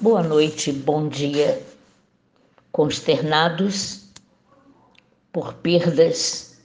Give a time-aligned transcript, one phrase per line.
[0.00, 1.60] Boa noite, bom dia.
[2.70, 4.04] Consternados
[5.32, 6.56] por perdas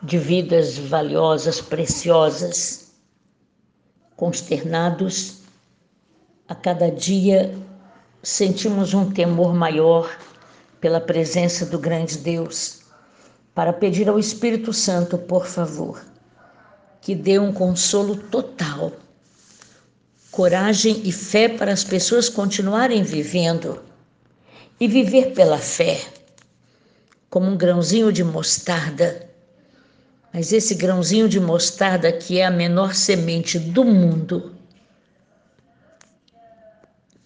[0.00, 2.92] de vidas valiosas, preciosas,
[4.14, 5.40] consternados,
[6.46, 7.52] a cada dia
[8.22, 10.16] sentimos um temor maior
[10.80, 12.82] pela presença do grande Deus,
[13.56, 16.00] para pedir ao Espírito Santo, por favor,
[17.00, 18.92] que dê um consolo total
[20.38, 23.82] coragem e fé para as pessoas continuarem vivendo
[24.78, 26.00] e viver pela fé,
[27.28, 29.28] como um grãozinho de mostarda.
[30.32, 34.54] Mas esse grãozinho de mostarda, que é a menor semente do mundo,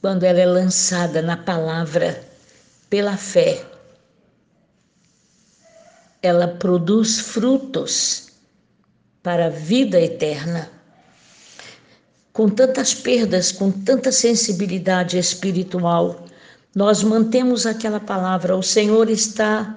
[0.00, 2.18] quando ela é lançada na palavra
[2.88, 3.62] pela fé,
[6.22, 8.28] ela produz frutos
[9.22, 10.80] para a vida eterna
[12.32, 16.24] com tantas perdas, com tanta sensibilidade espiritual,
[16.74, 18.56] nós mantemos aquela palavra.
[18.56, 19.76] O Senhor está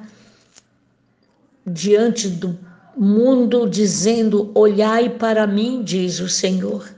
[1.66, 2.58] diante do
[2.96, 6.90] mundo dizendo: Olhai para mim, diz o Senhor.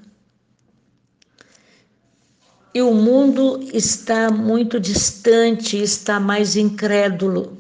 [2.74, 7.58] E o mundo está muito distante, está mais incrédulo.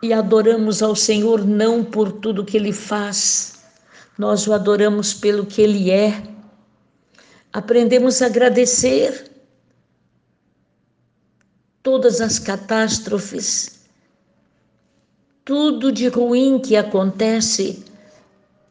[0.00, 3.63] E adoramos ao Senhor não por tudo que Ele faz,
[4.16, 6.22] nós o adoramos pelo que ele é.
[7.52, 9.30] Aprendemos a agradecer
[11.82, 13.80] todas as catástrofes,
[15.44, 17.84] tudo de ruim que acontece,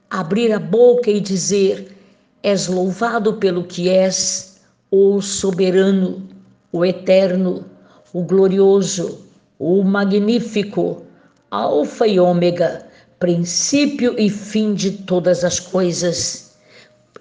[0.10, 1.96] abrir a boca e dizer:
[2.42, 6.28] És louvado pelo que és, o soberano,
[6.72, 7.66] o eterno,
[8.14, 9.26] o glorioso,
[9.60, 11.06] o magnífico,
[11.52, 12.93] Alfa e Ômega
[13.24, 16.58] princípio e fim de todas as coisas.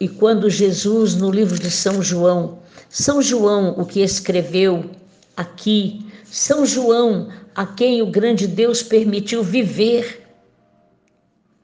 [0.00, 4.91] E quando Jesus, no livro de São João, São João, o que escreveu
[5.36, 10.27] aqui, São João, a quem o grande Deus permitiu viver,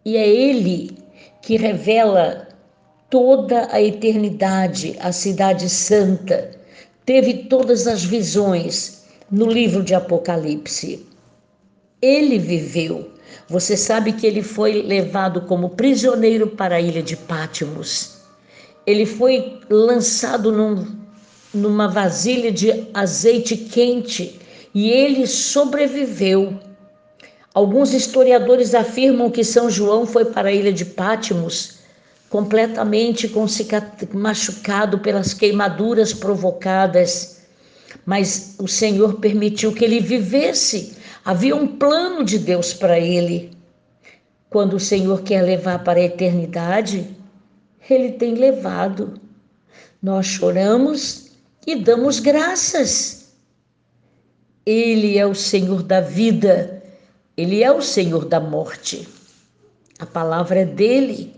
[0.04, 0.96] e é ele
[1.42, 2.46] que revela
[3.10, 6.52] toda a eternidade, a Cidade Santa,
[7.04, 11.04] teve todas as visões no livro de Apocalipse.
[12.00, 13.17] Ele viveu
[13.48, 18.18] você sabe que ele foi levado como prisioneiro para a ilha de Pátimos.
[18.86, 20.86] Ele foi lançado num,
[21.52, 24.40] numa vasilha de azeite quente
[24.74, 26.58] e ele sobreviveu.
[27.54, 31.78] Alguns historiadores afirmam que São João foi para a ilha de Pátimos
[32.28, 33.30] completamente
[34.12, 37.38] machucado pelas queimaduras provocadas,
[38.04, 40.97] mas o Senhor permitiu que ele vivesse
[41.28, 43.50] Havia um plano de Deus para ele.
[44.48, 47.14] Quando o Senhor quer levar para a eternidade,
[47.90, 49.20] ele tem levado.
[50.02, 51.32] Nós choramos
[51.66, 53.34] e damos graças.
[54.64, 56.82] Ele é o Senhor da vida,
[57.36, 59.06] ele é o Senhor da morte.
[59.98, 61.36] A palavra é dele.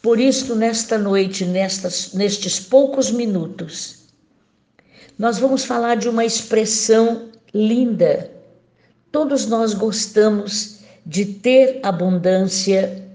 [0.00, 4.06] Por isso, nesta noite, nestas, nestes poucos minutos,
[5.18, 8.31] nós vamos falar de uma expressão linda
[9.12, 13.06] Todos nós gostamos de ter abundância,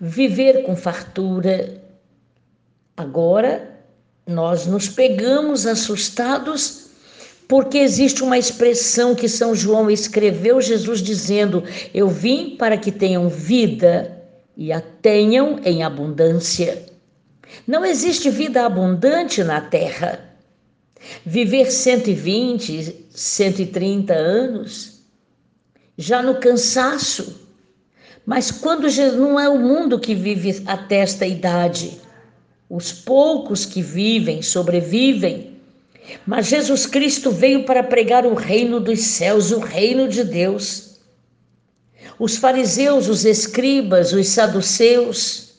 [0.00, 1.82] viver com fartura.
[2.96, 3.78] Agora,
[4.26, 6.86] nós nos pegamos assustados
[7.46, 11.62] porque existe uma expressão que São João escreveu, Jesus dizendo:
[11.92, 14.22] Eu vim para que tenham vida
[14.56, 16.86] e a tenham em abundância.
[17.66, 20.20] Não existe vida abundante na terra.
[21.26, 24.93] Viver 120, 130 anos
[25.96, 27.40] já no cansaço.
[28.26, 32.00] Mas quando Jesus, não é o mundo que vive até esta idade,
[32.68, 35.60] os poucos que vivem, sobrevivem.
[36.26, 41.00] Mas Jesus Cristo veio para pregar o reino dos céus, o reino de Deus.
[42.18, 45.54] Os fariseus, os escribas, os saduceus,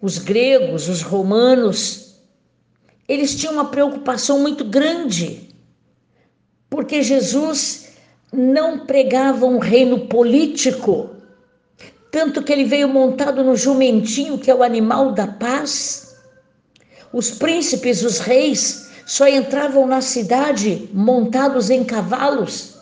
[0.00, 2.08] os gregos, os romanos,
[3.08, 5.48] eles tinham uma preocupação muito grande,
[6.68, 7.87] porque Jesus
[8.32, 11.10] não pregava um reino político,
[12.10, 16.16] tanto que ele veio montado no jumentinho, que é o animal da paz.
[17.12, 22.76] Os príncipes, os reis, só entravam na cidade montados em cavalos.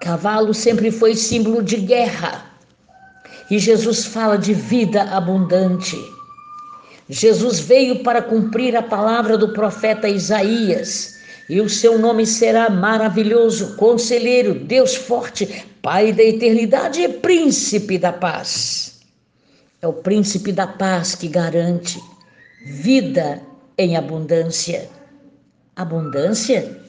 [0.00, 2.44] Cavalo sempre foi símbolo de guerra.
[3.50, 5.96] E Jesus fala de vida abundante.
[7.08, 11.15] Jesus veio para cumprir a palavra do profeta Isaías
[11.48, 18.12] e o seu nome será maravilhoso, conselheiro, Deus forte, Pai da eternidade e príncipe da
[18.12, 19.00] paz.
[19.80, 22.02] É o príncipe da paz que garante
[22.64, 23.40] vida
[23.78, 24.88] em abundância.
[25.76, 26.80] Abundância?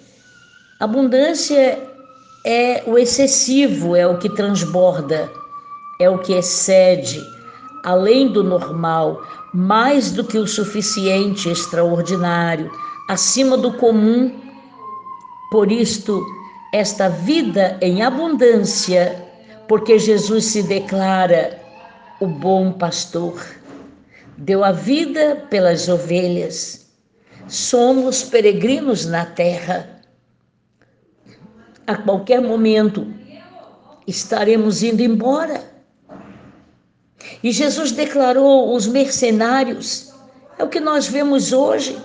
[0.80, 1.78] Abundância
[2.44, 5.30] é o excessivo, é o que transborda,
[6.00, 7.22] é o que excede,
[7.84, 9.22] além do normal,
[9.54, 12.72] mais do que o suficiente, extraordinário,
[13.08, 14.47] acima do comum.
[15.50, 16.26] Por isto,
[16.74, 19.24] esta vida em abundância,
[19.68, 21.58] porque Jesus se declara
[22.20, 23.46] o bom pastor.
[24.38, 26.88] Deu a vida pelas ovelhas.
[27.48, 30.02] Somos peregrinos na terra.
[31.86, 33.08] A qualquer momento
[34.06, 35.64] estaremos indo embora.
[37.42, 40.14] E Jesus declarou os mercenários.
[40.60, 41.98] É o que nós vemos hoje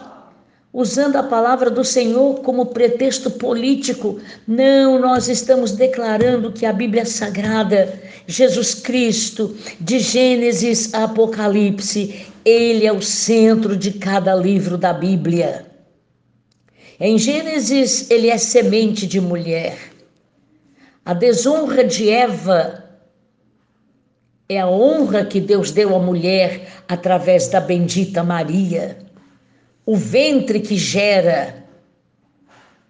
[0.73, 4.19] usando a palavra do Senhor como pretexto político.
[4.47, 12.87] Não, nós estamos declarando que a Bíblia Sagrada, Jesus Cristo, de Gênesis a Apocalipse, ele
[12.87, 15.67] é o centro de cada livro da Bíblia.
[16.99, 19.77] Em Gênesis, ele é semente de mulher.
[21.05, 22.85] A desonra de Eva
[24.49, 29.02] é a honra que Deus deu à mulher através da bendita Maria
[29.93, 31.67] o ventre que gera.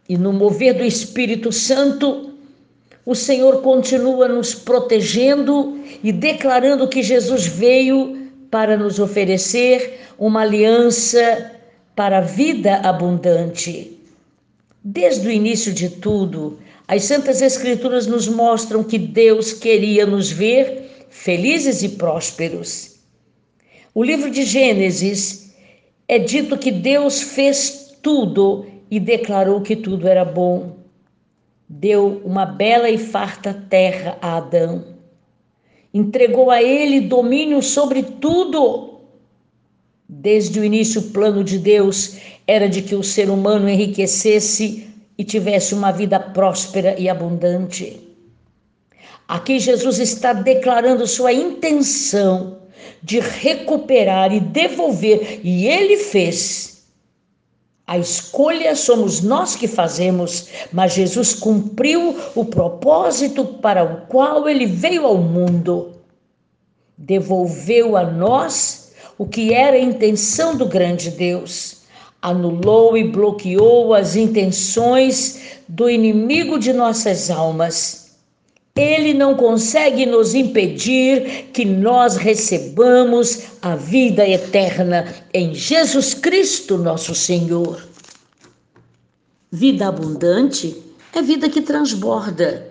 [0.09, 2.35] E no mover do Espírito Santo,
[3.05, 11.51] o Senhor continua nos protegendo e declarando que Jesus veio para nos oferecer uma aliança
[11.97, 13.99] para a vida abundante.
[14.85, 21.09] Desde o início de tudo, as Santas Escrituras nos mostram que Deus queria nos ver
[21.11, 22.93] felizes e prósperos.
[23.93, 25.42] O livro de Gênesis
[26.13, 30.77] é dito que Deus fez tudo e declarou que tudo era bom.
[31.67, 34.85] Deu uma bela e farta terra a Adão.
[35.95, 39.01] Entregou a ele domínio sobre tudo.
[40.07, 44.87] Desde o início, o plano de Deus era de que o ser humano enriquecesse
[45.17, 48.07] e tivesse uma vida próspera e abundante.
[49.27, 52.62] Aqui Jesus está declarando sua intenção
[53.03, 56.85] de recuperar e devolver, e ele fez.
[57.87, 64.67] A escolha somos nós que fazemos, mas Jesus cumpriu o propósito para o qual ele
[64.67, 65.93] veio ao mundo.
[66.97, 71.83] Devolveu a nós o que era a intenção do grande Deus.
[72.23, 78.02] Anulou e bloqueou as intenções do inimigo de nossas almas
[78.75, 87.15] ele não consegue nos impedir que nós recebamos a vida eterna em Jesus Cristo, nosso
[87.15, 87.87] Senhor.
[89.51, 90.75] Vida abundante
[91.15, 92.67] é vida que transborda.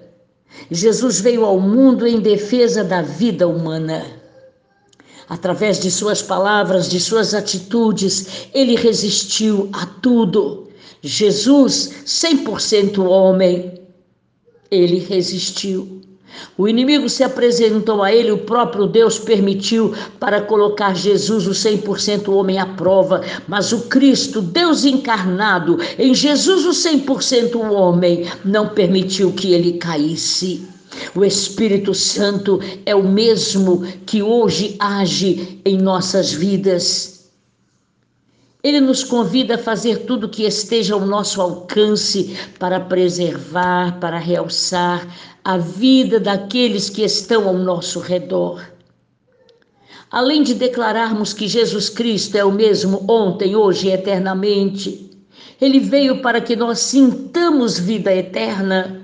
[0.72, 4.04] Jesus veio ao mundo em defesa da vida humana.
[5.30, 10.68] Através de suas palavras, de suas atitudes, ele resistiu a tudo.
[11.04, 13.81] Jesus, 100% homem,
[14.72, 16.02] ele resistiu.
[16.58, 22.30] O inimigo se apresentou a ele, o próprio Deus permitiu para colocar Jesus, o 100%
[22.30, 23.22] homem, à prova.
[23.48, 30.66] Mas o Cristo, Deus encarnado, em Jesus, o 100% homem, não permitiu que ele caísse.
[31.14, 37.21] O Espírito Santo é o mesmo que hoje age em nossas vidas.
[38.64, 45.08] Ele nos convida a fazer tudo que esteja ao nosso alcance para preservar, para realçar
[45.44, 48.64] a vida daqueles que estão ao nosso redor.
[50.12, 55.10] Além de declararmos que Jesus Cristo é o mesmo ontem, hoje e eternamente,
[55.60, 59.02] ele veio para que nós sintamos vida eterna.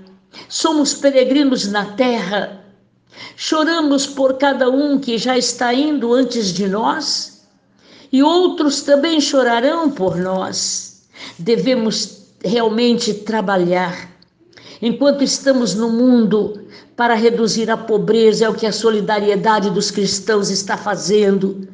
[0.49, 2.63] Somos peregrinos na terra.
[3.35, 7.36] Choramos por cada um que já está indo antes de nós
[8.11, 11.03] e outros também chorarão por nós.
[11.37, 14.17] Devemos realmente trabalhar
[14.81, 16.61] enquanto estamos no mundo
[16.95, 21.67] para reduzir a pobreza, é o que a solidariedade dos cristãos está fazendo.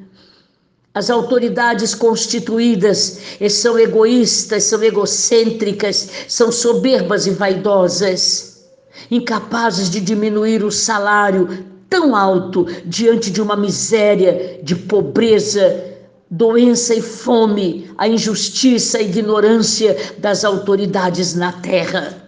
[0.93, 8.65] As autoridades constituídas são egoístas, são egocêntricas, são soberbas e vaidosas,
[9.09, 15.92] incapazes de diminuir o salário tão alto diante de uma miséria, de pobreza,
[16.33, 22.23] doença e fome, a injustiça e ignorância das autoridades na terra.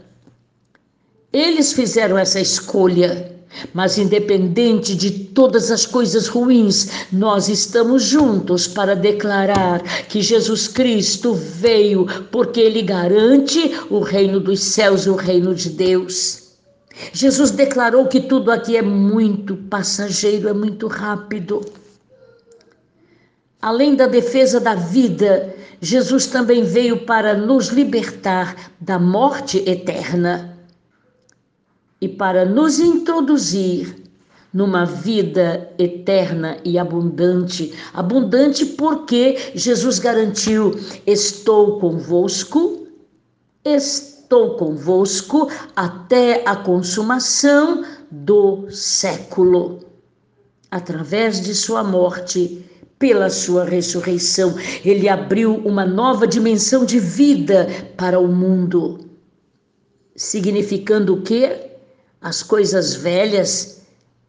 [1.33, 3.35] Eles fizeram essa escolha,
[3.73, 11.33] mas independente de todas as coisas ruins, nós estamos juntos para declarar que Jesus Cristo
[11.33, 16.43] veio porque ele garante o reino dos céus e o reino de Deus.
[17.11, 21.65] Jesus declarou que tudo aqui é muito passageiro, é muito rápido.
[23.65, 30.55] Além da defesa da vida, Jesus também veio para nos libertar da morte eterna
[31.99, 34.03] e para nos introduzir
[34.53, 37.73] numa vida eterna e abundante.
[37.91, 42.85] Abundante porque Jesus garantiu: estou convosco,
[43.65, 49.79] estou convosco até a consumação do século.
[50.69, 52.63] Através de sua morte,
[52.97, 59.09] pela sua ressurreição, ele abriu uma nova dimensão de vida para o mundo.
[60.15, 61.71] Significando o quê?
[62.21, 63.75] As coisas velhas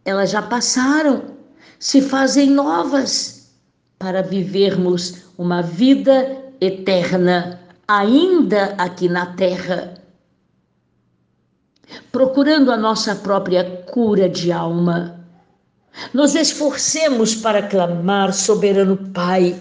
[0.06, 1.36] elas já passaram,
[1.80, 3.50] se fazem novas
[3.98, 9.94] para vivermos uma vida eterna, ainda aqui na terra.
[12.12, 15.25] Procurando a nossa própria cura de alma,
[16.12, 19.60] nos esforcemos para clamar, soberano Pai.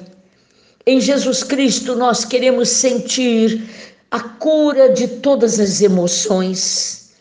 [0.85, 3.63] Em Jesus Cristo nós queremos sentir
[4.11, 7.11] a cura de todas as emoções,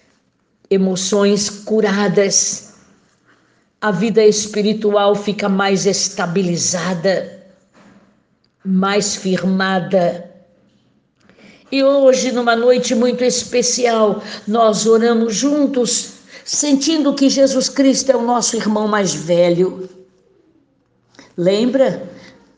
[0.70, 2.74] emoções curadas
[3.84, 7.38] a vida espiritual fica mais estabilizada,
[8.64, 10.24] mais firmada.
[11.70, 16.13] E hoje, numa noite muito especial, nós oramos juntos,
[16.44, 19.88] sentindo que Jesus Cristo é o nosso irmão mais velho.
[21.36, 22.08] Lembra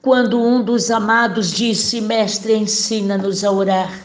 [0.02, 4.02] quando um dos amados disse: Mestre, ensina-nos a orar?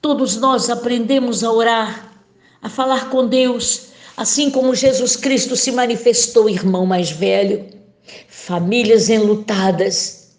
[0.00, 2.12] Todos nós aprendemos a orar,
[2.62, 7.66] a falar com Deus Assim como Jesus Cristo se manifestou, irmão mais velho,
[8.28, 10.30] famílias enlutadas,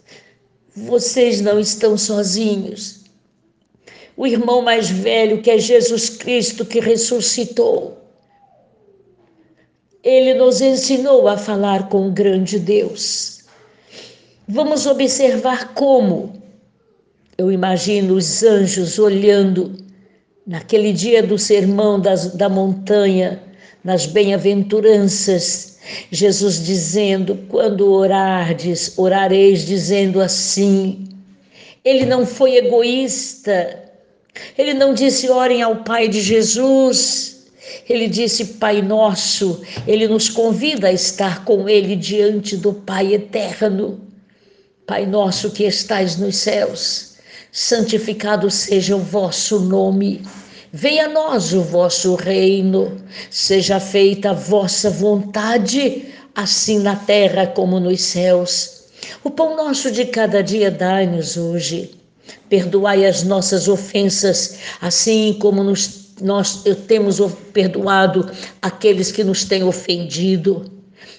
[0.75, 2.99] vocês não estão sozinhos.
[4.20, 7.98] O irmão mais velho, que é Jesus Cristo, que ressuscitou,
[10.04, 13.46] ele nos ensinou a falar com o grande Deus.
[14.46, 16.34] Vamos observar como.
[17.38, 19.78] Eu imagino os anjos olhando
[20.46, 23.42] naquele dia do sermão das, da montanha
[23.86, 25.80] nas bem-aventuranças,
[26.12, 31.08] Jesus dizendo: quando orardes, orareis dizendo assim.
[31.86, 33.88] Ele não foi egoísta,
[34.58, 37.48] ele não disse orem ao Pai de Jesus,
[37.88, 44.00] ele disse Pai Nosso, ele nos convida a estar com ele diante do Pai eterno.
[44.86, 47.16] Pai Nosso que estais nos céus,
[47.52, 50.22] santificado seja o vosso nome.
[50.72, 52.98] Venha a nós o vosso reino,
[53.30, 56.06] seja feita a vossa vontade,
[56.36, 58.84] assim na terra como nos céus.
[59.24, 61.99] O pão nosso de cada dia dai-nos hoje.
[62.50, 67.20] Perdoai as nossas ofensas, assim como nos, nós temos
[67.54, 68.30] perdoado
[68.62, 70.66] aqueles que nos têm ofendido.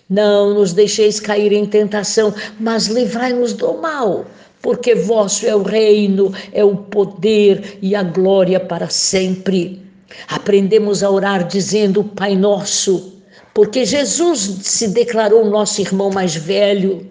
[0.09, 4.27] Não nos deixeis cair em tentação, mas livrai-nos do mal
[4.63, 9.83] porque vosso é o reino, é o poder e a glória para sempre.
[10.29, 13.21] Aprendemos a orar dizendo Pai Nosso,
[13.55, 17.09] porque Jesus se declarou nosso irmão mais velho.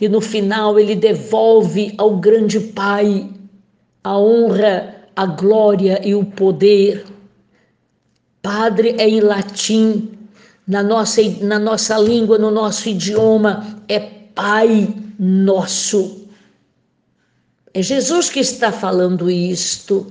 [0.00, 3.28] E no final ele devolve ao grande Pai
[4.02, 7.04] a honra, a glória e o poder.
[8.42, 10.10] Padre é em latim,
[10.66, 16.28] na nossa, na nossa língua, no nosso idioma, é Pai Nosso.
[17.72, 20.06] É Jesus que está falando isto.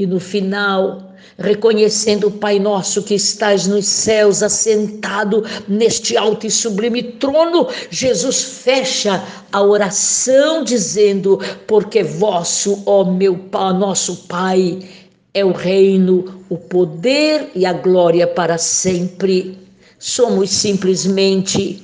[0.00, 6.50] E no final, reconhecendo o Pai Nosso que estás nos céus, assentado neste alto e
[6.50, 14.88] sublime trono, Jesus fecha a oração dizendo: Porque vosso, ó meu Pai, nosso Pai,
[15.34, 19.58] é o reino, o poder e a glória para sempre.
[19.98, 21.82] Somos simplesmente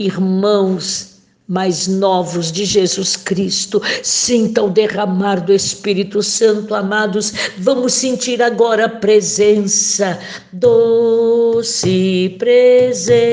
[0.00, 1.19] irmãos
[1.50, 3.82] mais novos de Jesus Cristo.
[4.04, 7.32] Sinta o derramar do Espírito Santo, amados.
[7.58, 10.16] Vamos sentir agora a presença,
[10.52, 13.26] doce presença.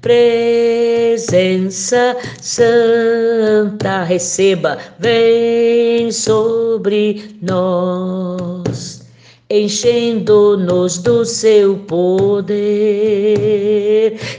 [0.00, 1.36] Presença
[2.40, 8.99] Santa, receba, vem sobre nós
[9.50, 12.54] enchendo-nos do seu poder,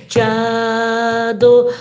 [0.07, 1.71] te adoraremos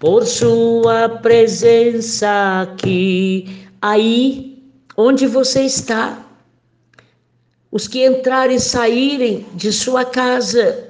[0.00, 3.64] por sua presença aqui.
[3.80, 4.60] Aí
[4.96, 6.26] onde você está,
[7.70, 10.83] os que entrarem e saírem de sua casa,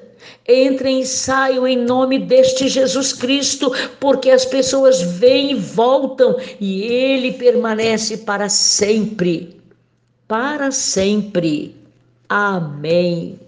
[0.46, 6.82] Entrem e saiam em nome deste Jesus Cristo, porque as pessoas vêm e voltam e
[6.82, 9.58] ele permanece para sempre.
[10.28, 11.74] Para sempre.
[12.28, 13.38] Amém.